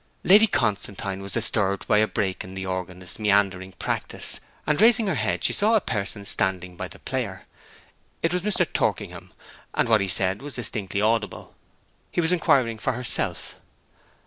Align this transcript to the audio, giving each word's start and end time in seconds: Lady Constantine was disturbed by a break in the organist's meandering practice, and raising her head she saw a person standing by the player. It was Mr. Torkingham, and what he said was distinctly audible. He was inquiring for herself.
Lady 0.23 0.47
Constantine 0.47 1.21
was 1.21 1.33
disturbed 1.33 1.85
by 1.87 1.99
a 1.99 2.07
break 2.07 2.43
in 2.43 2.55
the 2.55 2.65
organist's 2.65 3.19
meandering 3.19 3.71
practice, 3.73 4.39
and 4.65 4.81
raising 4.81 5.05
her 5.05 5.13
head 5.13 5.43
she 5.43 5.53
saw 5.53 5.75
a 5.75 5.79
person 5.79 6.25
standing 6.25 6.75
by 6.75 6.87
the 6.87 6.97
player. 6.97 7.43
It 8.23 8.33
was 8.33 8.41
Mr. 8.41 8.65
Torkingham, 8.65 9.31
and 9.75 9.87
what 9.87 10.01
he 10.01 10.07
said 10.07 10.41
was 10.41 10.55
distinctly 10.55 11.01
audible. 11.01 11.53
He 12.11 12.19
was 12.19 12.31
inquiring 12.31 12.79
for 12.79 12.93
herself. 12.93 13.59